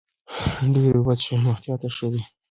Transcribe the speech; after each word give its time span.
ډېرې 0.73 0.97
اوبه 0.99 1.13
څښل 1.21 1.39
روغتیا 1.47 1.75
ته 1.81 1.87
ښه 1.95 2.07
دي. 2.13 2.21